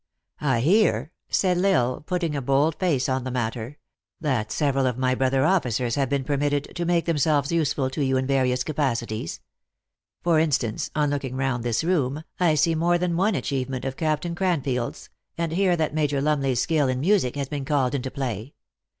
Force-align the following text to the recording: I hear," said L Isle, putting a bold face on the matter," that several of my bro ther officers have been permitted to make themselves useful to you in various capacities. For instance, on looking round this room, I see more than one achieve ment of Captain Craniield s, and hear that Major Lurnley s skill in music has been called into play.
I 0.39 0.61
hear," 0.61 1.11
said 1.29 1.59
L 1.63 1.65
Isle, 1.65 2.01
putting 2.07 2.35
a 2.35 2.41
bold 2.41 2.73
face 2.79 3.07
on 3.07 3.23
the 3.23 3.29
matter," 3.29 3.77
that 4.19 4.51
several 4.51 4.87
of 4.87 4.97
my 4.97 5.13
bro 5.13 5.29
ther 5.29 5.45
officers 5.45 5.93
have 5.93 6.09
been 6.09 6.23
permitted 6.23 6.75
to 6.75 6.85
make 6.85 7.05
themselves 7.05 7.51
useful 7.51 7.91
to 7.91 8.03
you 8.03 8.17
in 8.17 8.25
various 8.25 8.63
capacities. 8.63 9.41
For 10.23 10.39
instance, 10.39 10.89
on 10.95 11.11
looking 11.11 11.35
round 11.35 11.63
this 11.63 11.83
room, 11.83 12.23
I 12.39 12.55
see 12.55 12.73
more 12.73 12.97
than 12.97 13.15
one 13.15 13.35
achieve 13.35 13.69
ment 13.69 13.85
of 13.85 13.95
Captain 13.95 14.33
Craniield 14.33 14.93
s, 14.93 15.09
and 15.37 15.51
hear 15.51 15.77
that 15.77 15.93
Major 15.93 16.19
Lurnley 16.19 16.53
s 16.53 16.61
skill 16.61 16.87
in 16.87 16.99
music 16.99 17.35
has 17.35 17.47
been 17.49 17.63
called 17.63 17.93
into 17.93 18.09
play. 18.09 18.55